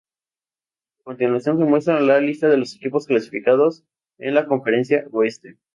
[0.99, 3.83] A continuación se muestran la lista de los equipos clasificados
[4.17, 5.59] en la conferencia Oeste.